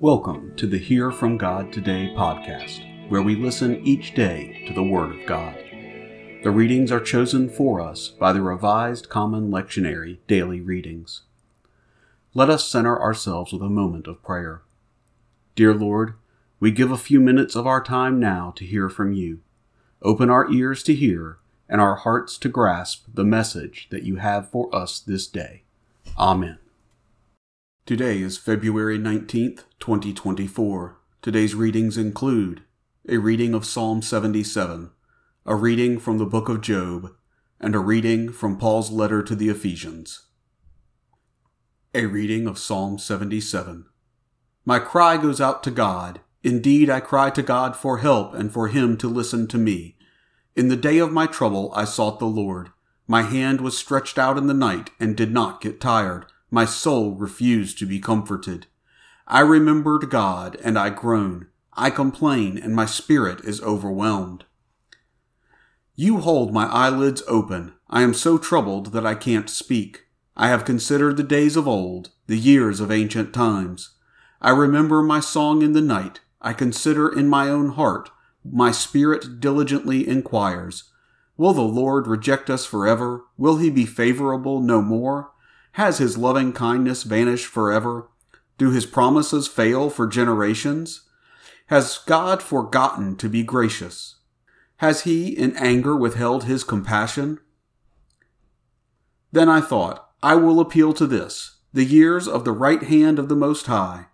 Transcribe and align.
Welcome 0.00 0.54
to 0.56 0.66
the 0.66 0.78
Hear 0.78 1.10
from 1.10 1.36
God 1.38 1.72
Today 1.72 2.12
podcast, 2.16 3.08
where 3.08 3.22
we 3.22 3.36
listen 3.36 3.86
each 3.86 4.14
day 4.14 4.64
to 4.66 4.74
the 4.74 4.82
Word 4.82 5.14
of 5.14 5.26
God. 5.26 5.56
The 6.42 6.50
readings 6.50 6.90
are 6.90 7.00
chosen 7.00 7.48
for 7.48 7.80
us 7.80 8.08
by 8.08 8.32
the 8.32 8.42
Revised 8.42 9.08
Common 9.08 9.50
Lectionary 9.50 10.18
Daily 10.26 10.60
Readings. 10.60 11.22
Let 12.34 12.50
us 12.50 12.68
center 12.68 13.00
ourselves 13.00 13.52
with 13.52 13.62
a 13.62 13.68
moment 13.68 14.06
of 14.06 14.22
prayer. 14.22 14.62
Dear 15.54 15.74
Lord, 15.74 16.14
we 16.58 16.70
give 16.70 16.90
a 16.90 16.98
few 16.98 17.20
minutes 17.20 17.54
of 17.54 17.66
our 17.66 17.82
time 17.82 18.18
now 18.18 18.52
to 18.56 18.64
hear 18.64 18.88
from 18.88 19.12
you. 19.12 19.40
Open 20.02 20.30
our 20.30 20.50
ears 20.50 20.82
to 20.84 20.94
hear 20.94 21.38
and 21.68 21.80
our 21.80 21.96
hearts 21.96 22.36
to 22.38 22.48
grasp 22.48 23.06
the 23.12 23.24
message 23.24 23.88
that 23.90 24.02
you 24.02 24.16
have 24.16 24.50
for 24.50 24.74
us 24.74 25.00
this 25.00 25.26
day. 25.26 25.62
Amen. 26.18 26.58
Today 27.84 28.22
is 28.22 28.38
February 28.38 28.96
19th, 28.96 29.64
2024. 29.80 31.00
Today's 31.20 31.56
readings 31.56 31.98
include 31.98 32.62
a 33.08 33.16
reading 33.16 33.54
of 33.54 33.64
Psalm 33.64 34.02
77, 34.02 34.92
a 35.44 35.56
reading 35.56 35.98
from 35.98 36.18
the 36.18 36.24
book 36.24 36.48
of 36.48 36.60
Job, 36.60 37.10
and 37.58 37.74
a 37.74 37.80
reading 37.80 38.30
from 38.30 38.56
Paul's 38.56 38.92
letter 38.92 39.20
to 39.24 39.34
the 39.34 39.48
Ephesians. 39.48 40.26
A 41.92 42.06
reading 42.06 42.46
of 42.46 42.56
Psalm 42.56 43.00
77. 43.00 43.86
My 44.64 44.78
cry 44.78 45.16
goes 45.16 45.40
out 45.40 45.64
to 45.64 45.72
God. 45.72 46.20
Indeed, 46.44 46.88
I 46.88 47.00
cry 47.00 47.30
to 47.30 47.42
God 47.42 47.74
for 47.74 47.98
help 47.98 48.32
and 48.32 48.52
for 48.52 48.68
him 48.68 48.96
to 48.98 49.08
listen 49.08 49.48
to 49.48 49.58
me. 49.58 49.96
In 50.54 50.68
the 50.68 50.76
day 50.76 50.98
of 50.98 51.10
my 51.10 51.26
trouble, 51.26 51.72
I 51.74 51.86
sought 51.86 52.20
the 52.20 52.26
Lord. 52.26 52.70
My 53.08 53.22
hand 53.22 53.60
was 53.60 53.76
stretched 53.76 54.20
out 54.20 54.38
in 54.38 54.46
the 54.46 54.54
night 54.54 54.90
and 55.00 55.16
did 55.16 55.32
not 55.32 55.60
get 55.60 55.80
tired. 55.80 56.26
My 56.54 56.66
soul 56.66 57.14
refused 57.14 57.78
to 57.78 57.86
be 57.86 57.98
comforted. 57.98 58.66
I 59.26 59.40
remembered 59.40 60.10
God 60.10 60.58
and 60.62 60.78
I 60.78 60.90
groan. 60.90 61.46
I 61.72 61.88
complain 61.88 62.58
and 62.58 62.76
my 62.76 62.84
spirit 62.84 63.40
is 63.42 63.62
overwhelmed. 63.62 64.44
You 65.94 66.18
hold 66.18 66.52
my 66.52 66.66
eyelids 66.66 67.22
open. 67.26 67.72
I 67.88 68.02
am 68.02 68.12
so 68.12 68.36
troubled 68.36 68.92
that 68.92 69.06
I 69.06 69.14
can't 69.14 69.48
speak. 69.48 70.02
I 70.36 70.48
have 70.48 70.66
considered 70.66 71.16
the 71.16 71.22
days 71.22 71.56
of 71.56 71.66
old, 71.66 72.10
the 72.26 72.36
years 72.36 72.80
of 72.80 72.90
ancient 72.92 73.32
times. 73.32 73.94
I 74.42 74.50
remember 74.50 75.02
my 75.02 75.20
song 75.20 75.62
in 75.62 75.72
the 75.72 75.80
night. 75.80 76.20
I 76.42 76.52
consider 76.52 77.08
in 77.08 77.28
my 77.28 77.48
own 77.48 77.70
heart 77.70 78.10
my 78.44 78.72
spirit 78.72 79.40
diligently 79.40 80.06
inquires. 80.06 80.90
Will 81.38 81.54
the 81.54 81.62
Lord 81.62 82.06
reject 82.06 82.50
us 82.50 82.66
forever? 82.66 83.24
Will 83.38 83.56
he 83.56 83.70
be 83.70 83.86
favorable 83.86 84.60
no 84.60 84.82
more? 84.82 85.31
Has 85.72 85.98
his 85.98 86.18
loving 86.18 86.52
kindness 86.52 87.02
vanished 87.02 87.46
forever? 87.46 88.08
Do 88.58 88.70
his 88.70 88.86
promises 88.86 89.48
fail 89.48 89.88
for 89.88 90.06
generations? 90.06 91.08
Has 91.66 91.98
God 92.06 92.42
forgotten 92.42 93.16
to 93.16 93.28
be 93.28 93.42
gracious? 93.42 94.16
Has 94.76 95.02
he 95.02 95.28
in 95.28 95.56
anger 95.56 95.96
withheld 95.96 96.44
his 96.44 96.64
compassion? 96.64 97.38
Then 99.30 99.48
I 99.48 99.60
thought, 99.62 100.10
I 100.22 100.34
will 100.34 100.60
appeal 100.60 100.92
to 100.94 101.06
this, 101.06 101.56
the 101.72 101.84
years 101.84 102.28
of 102.28 102.44
the 102.44 102.52
right 102.52 102.82
hand 102.82 103.18
of 103.18 103.28
the 103.28 103.36
Most 103.36 103.66
High. 103.66 104.06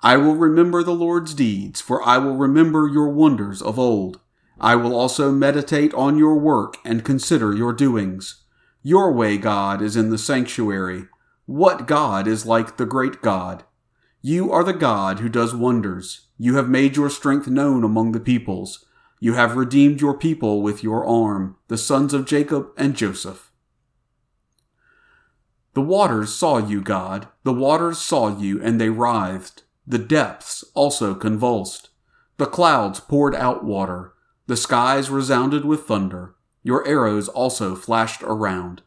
I 0.00 0.16
will 0.16 0.34
remember 0.34 0.82
the 0.82 0.94
Lord's 0.94 1.34
deeds, 1.34 1.80
for 1.80 2.02
I 2.02 2.18
will 2.18 2.36
remember 2.36 2.88
your 2.88 3.10
wonders 3.10 3.60
of 3.60 3.78
old. 3.78 4.20
I 4.58 4.76
will 4.76 4.94
also 4.94 5.30
meditate 5.30 5.92
on 5.92 6.18
your 6.18 6.36
work 6.36 6.78
and 6.84 7.04
consider 7.04 7.54
your 7.54 7.72
doings. 7.72 8.41
Your 8.82 9.12
way, 9.12 9.38
God, 9.38 9.80
is 9.80 9.96
in 9.96 10.10
the 10.10 10.18
sanctuary. 10.18 11.06
What 11.46 11.86
God 11.86 12.26
is 12.26 12.46
like 12.46 12.76
the 12.76 12.86
great 12.86 13.22
God? 13.22 13.64
You 14.20 14.52
are 14.52 14.64
the 14.64 14.72
God 14.72 15.20
who 15.20 15.28
does 15.28 15.54
wonders. 15.54 16.28
You 16.36 16.56
have 16.56 16.68
made 16.68 16.96
your 16.96 17.10
strength 17.10 17.46
known 17.46 17.84
among 17.84 18.12
the 18.12 18.20
peoples. 18.20 18.84
You 19.20 19.34
have 19.34 19.56
redeemed 19.56 20.00
your 20.00 20.18
people 20.18 20.62
with 20.62 20.82
your 20.82 21.06
arm, 21.06 21.56
the 21.68 21.78
sons 21.78 22.12
of 22.12 22.26
Jacob 22.26 22.70
and 22.76 22.96
Joseph. 22.96 23.52
The 25.74 25.80
waters 25.80 26.34
saw 26.34 26.58
you, 26.58 26.82
God. 26.82 27.28
The 27.44 27.52
waters 27.52 27.98
saw 27.98 28.36
you, 28.36 28.60
and 28.62 28.80
they 28.80 28.90
writhed. 28.90 29.62
The 29.86 29.98
depths 29.98 30.64
also 30.74 31.14
convulsed. 31.14 31.90
The 32.36 32.46
clouds 32.46 33.00
poured 33.00 33.34
out 33.34 33.64
water. 33.64 34.12
The 34.48 34.56
skies 34.56 35.08
resounded 35.08 35.64
with 35.64 35.84
thunder. 35.84 36.34
Your 36.62 36.86
arrows 36.86 37.28
also 37.28 37.74
flashed 37.74 38.22
around. 38.22 38.82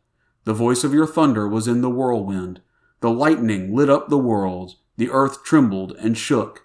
The 0.45 0.53
voice 0.53 0.83
of 0.83 0.93
your 0.93 1.07
thunder 1.07 1.47
was 1.47 1.67
in 1.67 1.81
the 1.81 1.89
whirlwind. 1.89 2.61
The 3.01 3.09
lightning 3.09 3.75
lit 3.75 3.89
up 3.89 4.09
the 4.09 4.17
world. 4.17 4.75
The 4.97 5.09
earth 5.09 5.43
trembled 5.43 5.93
and 5.99 6.17
shook. 6.17 6.63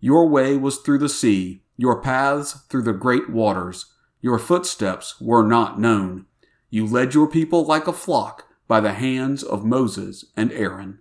Your 0.00 0.28
way 0.28 0.56
was 0.56 0.78
through 0.78 0.98
the 0.98 1.08
sea, 1.08 1.62
your 1.76 2.00
paths 2.00 2.52
through 2.68 2.82
the 2.82 2.92
great 2.92 3.30
waters. 3.30 3.86
Your 4.20 4.38
footsteps 4.38 5.20
were 5.20 5.46
not 5.46 5.80
known. 5.80 6.26
You 6.68 6.86
led 6.86 7.14
your 7.14 7.26
people 7.26 7.64
like 7.64 7.86
a 7.86 7.92
flock 7.92 8.46
by 8.68 8.80
the 8.80 8.92
hands 8.92 9.42
of 9.42 9.64
Moses 9.64 10.26
and 10.36 10.52
Aaron. 10.52 11.00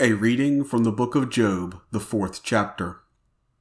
A 0.00 0.14
reading 0.14 0.64
from 0.64 0.84
the 0.84 0.90
book 0.90 1.14
of 1.14 1.30
Job, 1.30 1.80
the 1.90 2.00
fourth 2.00 2.42
chapter. 2.42 3.02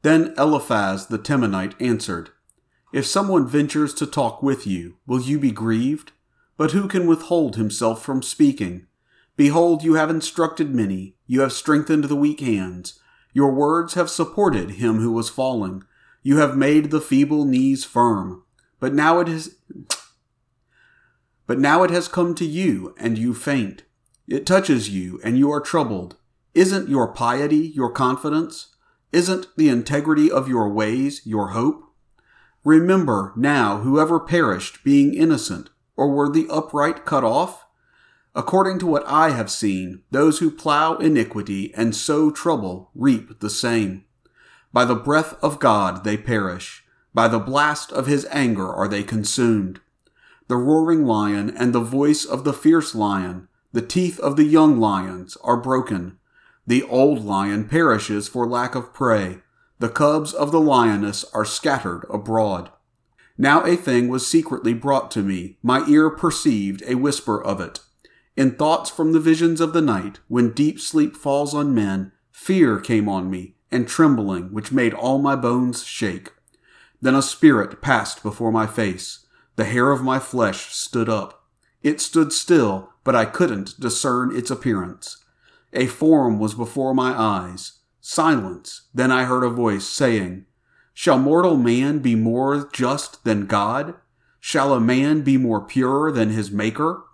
Then 0.01 0.33
Eliphaz 0.37 1.07
the 1.07 1.19
Temanite 1.19 1.79
answered, 1.79 2.31
If 2.91 3.05
someone 3.05 3.47
ventures 3.47 3.93
to 3.95 4.05
talk 4.05 4.43
with 4.43 4.67
you, 4.67 4.97
will 5.07 5.21
you 5.21 5.39
be 5.39 5.51
grieved? 5.51 6.11
But 6.57 6.71
who 6.71 6.87
can 6.87 7.07
withhold 7.07 7.55
himself 7.55 8.03
from 8.03 8.21
speaking? 8.21 8.87
Behold, 9.37 9.83
you 9.83 9.93
have 9.93 10.09
instructed 10.09 10.75
many, 10.75 11.15
you 11.25 11.39
have 11.41 11.53
strengthened 11.53 12.03
the 12.05 12.15
weak 12.15 12.41
hands. 12.41 12.99
Your 13.33 13.53
words 13.53 13.93
have 13.93 14.09
supported 14.09 14.71
him 14.71 14.99
who 14.99 15.11
was 15.11 15.29
falling. 15.29 15.83
You 16.21 16.37
have 16.37 16.57
made 16.57 16.91
the 16.91 16.99
feeble 16.99 17.45
knees 17.45 17.85
firm. 17.85 18.43
But 18.79 18.93
now 18.93 19.19
it 19.19 19.29
is 19.29 19.55
But 21.47 21.59
now 21.59 21.83
it 21.83 21.91
has 21.91 22.07
come 22.07 22.35
to 22.35 22.45
you, 22.45 22.93
and 22.97 23.17
you 23.17 23.33
faint. 23.33 23.83
It 24.27 24.45
touches 24.45 24.89
you, 24.89 25.19
and 25.23 25.37
you 25.37 25.51
are 25.51 25.61
troubled. 25.61 26.17
Isn't 26.53 26.89
your 26.89 27.07
piety 27.13 27.71
your 27.73 27.91
confidence? 27.91 28.75
Isn't 29.11 29.47
the 29.55 29.69
integrity 29.69 30.29
of 30.29 30.47
your 30.47 30.69
ways 30.69 31.21
your 31.25 31.49
hope? 31.49 31.90
Remember 32.63 33.33
now 33.35 33.79
whoever 33.79 34.19
perished 34.19 34.83
being 34.83 35.13
innocent, 35.13 35.69
or 35.95 36.09
were 36.09 36.29
the 36.29 36.47
upright 36.49 37.05
cut 37.05 37.23
off? 37.23 37.65
According 38.35 38.79
to 38.79 38.85
what 38.85 39.03
I 39.07 39.31
have 39.31 39.51
seen, 39.51 40.03
those 40.11 40.39
who 40.39 40.51
plow 40.51 40.95
iniquity 40.95 41.73
and 41.73 41.95
sow 41.95 42.29
trouble 42.29 42.91
reap 42.93 43.39
the 43.39 43.49
same. 43.49 44.05
By 44.71 44.85
the 44.85 44.95
breath 44.95 45.35
of 45.43 45.59
God 45.59 46.03
they 46.03 46.17
perish. 46.17 46.83
By 47.13 47.27
the 47.27 47.39
blast 47.39 47.91
of 47.91 48.07
his 48.07 48.25
anger 48.31 48.71
are 48.71 48.87
they 48.87 49.03
consumed. 49.03 49.81
The 50.47 50.55
roaring 50.55 51.05
lion 51.05 51.49
and 51.49 51.73
the 51.73 51.81
voice 51.81 52.23
of 52.23 52.43
the 52.43 52.53
fierce 52.53 52.95
lion, 52.95 53.49
the 53.73 53.81
teeth 53.81 54.19
of 54.19 54.37
the 54.37 54.45
young 54.45 54.79
lions, 54.79 55.35
are 55.43 55.57
broken. 55.57 56.19
The 56.65 56.83
old 56.83 57.25
lion 57.25 57.67
perishes 57.67 58.27
for 58.27 58.47
lack 58.47 58.75
of 58.75 58.93
prey. 58.93 59.39
The 59.81 59.89
cubs 59.89 60.31
of 60.31 60.51
the 60.51 60.61
lioness 60.61 61.25
are 61.33 61.43
scattered 61.43 62.05
abroad. 62.07 62.69
Now 63.35 63.65
a 63.65 63.75
thing 63.75 64.09
was 64.09 64.27
secretly 64.27 64.75
brought 64.75 65.09
to 65.09 65.23
me. 65.23 65.57
My 65.63 65.83
ear 65.87 66.11
perceived 66.11 66.83
a 66.85 66.93
whisper 66.93 67.41
of 67.41 67.59
it. 67.59 67.79
In 68.37 68.51
thoughts 68.51 68.91
from 68.91 69.11
the 69.11 69.19
visions 69.19 69.59
of 69.59 69.73
the 69.73 69.81
night, 69.81 70.19
when 70.27 70.51
deep 70.51 70.79
sleep 70.79 71.17
falls 71.17 71.55
on 71.55 71.73
men, 71.73 72.11
fear 72.31 72.79
came 72.79 73.09
on 73.09 73.31
me, 73.31 73.55
and 73.71 73.87
trembling, 73.87 74.53
which 74.53 74.71
made 74.71 74.93
all 74.93 75.17
my 75.17 75.35
bones 75.35 75.83
shake. 75.83 76.31
Then 77.01 77.15
a 77.15 77.23
spirit 77.23 77.81
passed 77.81 78.21
before 78.21 78.51
my 78.51 78.67
face. 78.67 79.25
The 79.55 79.65
hair 79.65 79.89
of 79.89 80.03
my 80.03 80.19
flesh 80.19 80.75
stood 80.75 81.09
up. 81.09 81.47
It 81.81 81.99
stood 81.99 82.31
still, 82.31 82.93
but 83.03 83.15
I 83.15 83.25
couldn't 83.25 83.79
discern 83.79 84.37
its 84.37 84.51
appearance. 84.51 85.25
A 85.73 85.87
form 85.87 86.37
was 86.37 86.53
before 86.53 86.93
my 86.93 87.19
eyes. 87.19 87.79
Silence. 88.13 88.89
Then 88.93 89.09
I 89.09 89.23
heard 89.23 89.45
a 89.45 89.49
voice 89.49 89.87
saying, 89.87 90.45
Shall 90.93 91.17
mortal 91.17 91.55
man 91.55 91.99
be 91.99 92.13
more 92.13 92.69
just 92.73 93.23
than 93.23 93.45
God? 93.45 93.93
Shall 94.41 94.73
a 94.73 94.81
man 94.81 95.21
be 95.21 95.37
more 95.37 95.61
pure 95.61 96.11
than 96.11 96.31
his 96.31 96.51
Maker? 96.51 97.05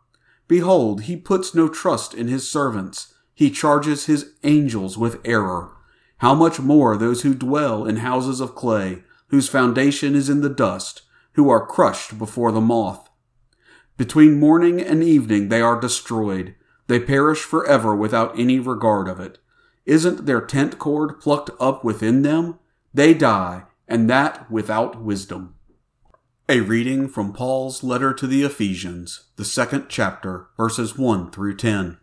Behold, 0.47 1.03
he 1.03 1.15
puts 1.15 1.53
no 1.53 1.67
trust 1.69 2.15
in 2.15 2.29
his 2.29 2.49
servants. 2.49 3.13
He 3.35 3.51
charges 3.51 4.07
his 4.07 4.33
angels 4.44 4.97
with 4.97 5.21
error. 5.23 5.71
How 6.17 6.33
much 6.33 6.59
more 6.59 6.97
those 6.97 7.21
who 7.21 7.35
dwell 7.35 7.85
in 7.85 7.97
houses 7.97 8.39
of 8.39 8.55
clay, 8.55 9.03
whose 9.27 9.47
foundation 9.47 10.15
is 10.15 10.29
in 10.29 10.41
the 10.41 10.50
dust, 10.50 11.03
who 11.33 11.47
are 11.47 11.67
crushed 11.67 12.17
before 12.17 12.51
the 12.51 12.59
moth. 12.59 13.07
Between 13.97 14.39
morning 14.39 14.81
and 14.81 15.03
evening 15.03 15.50
they 15.50 15.61
are 15.61 15.79
destroyed. 15.79 16.55
They 16.88 17.00
perish 17.00 17.43
forever 17.43 17.95
without 17.95 18.39
any 18.39 18.59
regard 18.59 19.07
of 19.07 19.19
it. 19.19 19.38
Isn't 19.88 20.25
their 20.25 20.42
tent 20.42 20.78
cord 20.78 21.22
plucked 21.22 21.50
up 21.62 21.81
within 21.81 22.22
them? 22.22 22.60
They 22.94 23.13
die, 23.13 23.63
and 23.88 24.10
that 24.10 24.51
without 24.51 25.01
wisdom. 25.01 25.56
A 26.50 26.60
reading 26.60 27.07
from 27.07 27.31
Paul's 27.31 27.84
letter 27.84 28.13
to 28.13 28.28
the 28.28 28.44
Ephesians, 28.44 29.30
the 29.38 29.45
second 29.45 29.86
chapter, 29.88 30.50
verses 30.57 30.98
1 30.98 31.31
through 31.31 31.56
10. 31.56 31.98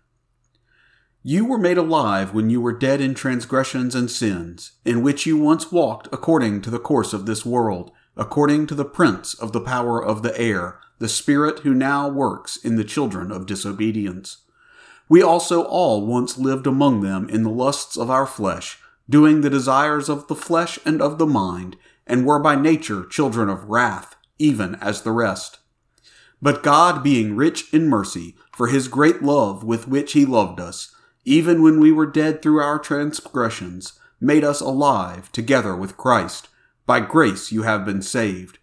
You 1.22 1.44
were 1.44 1.58
made 1.58 1.76
alive 1.76 2.32
when 2.32 2.48
you 2.48 2.58
were 2.58 2.72
dead 2.72 3.02
in 3.02 3.14
transgressions 3.14 3.94
and 3.94 4.10
sins, 4.10 4.72
in 4.86 5.02
which 5.02 5.26
you 5.26 5.36
once 5.36 5.70
walked 5.70 6.08
according 6.10 6.62
to 6.62 6.70
the 6.70 6.78
course 6.78 7.12
of 7.12 7.26
this 7.26 7.44
world, 7.44 7.90
according 8.16 8.66
to 8.68 8.74
the 8.74 8.86
prince 8.86 9.34
of 9.34 9.52
the 9.52 9.60
power 9.60 10.02
of 10.02 10.22
the 10.22 10.38
air, 10.40 10.80
the 11.00 11.08
spirit 11.08 11.58
who 11.58 11.74
now 11.74 12.08
works 12.08 12.56
in 12.56 12.76
the 12.76 12.84
children 12.84 13.30
of 13.30 13.44
disobedience. 13.44 14.38
We 15.08 15.22
also 15.22 15.64
all 15.64 16.06
once 16.06 16.38
lived 16.38 16.66
among 16.66 17.00
them 17.00 17.28
in 17.28 17.42
the 17.42 17.50
lusts 17.50 17.96
of 17.96 18.10
our 18.10 18.26
flesh, 18.26 18.78
doing 19.08 19.40
the 19.40 19.50
desires 19.50 20.08
of 20.08 20.28
the 20.28 20.34
flesh 20.34 20.78
and 20.84 21.02
of 21.02 21.18
the 21.18 21.26
mind, 21.26 21.76
and 22.06 22.26
were 22.26 22.38
by 22.38 22.56
nature 22.56 23.04
children 23.04 23.48
of 23.48 23.68
wrath, 23.68 24.16
even 24.38 24.76
as 24.76 25.02
the 25.02 25.12
rest. 25.12 25.58
But 26.40 26.62
God, 26.62 27.02
being 27.02 27.36
rich 27.36 27.72
in 27.72 27.88
mercy, 27.88 28.34
for 28.52 28.68
his 28.68 28.88
great 28.88 29.22
love 29.22 29.64
with 29.64 29.88
which 29.88 30.12
he 30.12 30.24
loved 30.24 30.60
us, 30.60 30.94
even 31.24 31.62
when 31.62 31.80
we 31.80 31.90
were 31.90 32.06
dead 32.06 32.42
through 32.42 32.60
our 32.60 32.78
transgressions, 32.78 33.98
made 34.20 34.44
us 34.44 34.60
alive 34.60 35.30
together 35.32 35.74
with 35.74 35.96
Christ. 35.96 36.48
By 36.86 37.00
grace 37.00 37.50
you 37.50 37.62
have 37.62 37.84
been 37.84 38.02
saved, 38.02 38.58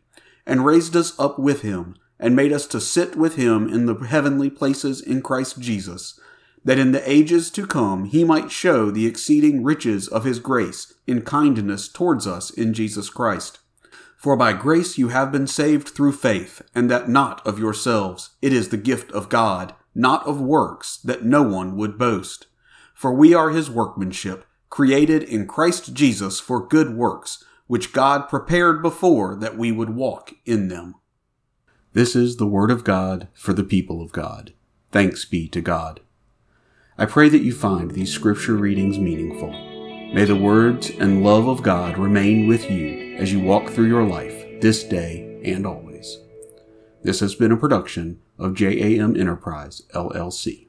and 0.45 0.65
raised 0.65 0.95
us 0.95 1.17
up 1.19 1.39
with 1.39 1.61
him, 1.61 1.95
and 2.19 2.35
made 2.35 2.53
us 2.53 2.67
to 2.67 2.79
sit 2.79 3.15
with 3.15 3.35
him 3.35 3.67
in 3.67 3.87
the 3.87 3.95
heavenly 3.95 4.49
places 4.49 5.01
in 5.01 5.21
Christ 5.21 5.59
Jesus, 5.59 6.19
that 6.63 6.79
in 6.79 6.91
the 6.91 7.09
ages 7.09 7.49
to 7.51 7.65
come 7.65 8.05
he 8.05 8.23
might 8.23 8.51
show 8.51 8.91
the 8.91 9.07
exceeding 9.07 9.63
riches 9.63 10.07
of 10.07 10.23
his 10.23 10.39
grace 10.39 10.93
in 11.07 11.21
kindness 11.21 11.87
towards 11.87 12.27
us 12.27 12.49
in 12.49 12.73
Jesus 12.73 13.09
Christ. 13.09 13.59
For 14.17 14.35
by 14.35 14.53
grace 14.53 14.99
you 14.99 15.07
have 15.07 15.31
been 15.31 15.47
saved 15.47 15.89
through 15.89 16.11
faith, 16.11 16.61
and 16.75 16.91
that 16.91 17.09
not 17.09 17.45
of 17.45 17.57
yourselves. 17.57 18.31
It 18.39 18.53
is 18.53 18.69
the 18.69 18.77
gift 18.77 19.11
of 19.13 19.29
God, 19.29 19.73
not 19.95 20.27
of 20.27 20.39
works, 20.39 20.97
that 20.97 21.25
no 21.25 21.41
one 21.41 21.75
would 21.75 21.97
boast. 21.97 22.45
For 22.93 23.11
we 23.11 23.33
are 23.33 23.49
his 23.49 23.67
workmanship, 23.67 24.45
created 24.69 25.23
in 25.23 25.47
Christ 25.47 25.95
Jesus 25.95 26.39
for 26.39 26.67
good 26.67 26.95
works, 26.95 27.43
which 27.65 27.93
God 27.93 28.29
prepared 28.29 28.83
before 28.83 29.35
that 29.37 29.57
we 29.57 29.71
would 29.71 29.89
walk 29.89 30.33
in 30.45 30.67
them. 30.67 30.93
This 31.93 32.15
is 32.15 32.37
the 32.37 32.45
word 32.45 32.69
of 32.69 32.83
God 32.83 33.27
for 33.33 33.53
the 33.53 33.63
people 33.63 34.03
of 34.03 34.11
God. 34.11 34.53
Thanks 34.91 35.25
be 35.25 35.47
to 35.47 35.61
God. 35.61 35.99
I 37.01 37.07
pray 37.07 37.29
that 37.29 37.41
you 37.41 37.51
find 37.51 37.89
these 37.89 38.13
scripture 38.13 38.53
readings 38.53 38.99
meaningful. 38.99 39.49
May 40.13 40.23
the 40.23 40.35
words 40.35 40.91
and 40.91 41.23
love 41.23 41.47
of 41.47 41.63
God 41.63 41.97
remain 41.97 42.45
with 42.45 42.69
you 42.69 43.15
as 43.17 43.33
you 43.33 43.39
walk 43.39 43.71
through 43.71 43.87
your 43.87 44.03
life 44.03 44.61
this 44.61 44.83
day 44.83 45.41
and 45.43 45.65
always. 45.65 46.19
This 47.01 47.19
has 47.21 47.33
been 47.33 47.51
a 47.51 47.57
production 47.57 48.21
of 48.37 48.53
JAM 48.53 49.19
Enterprise, 49.19 49.81
LLC. 49.95 50.67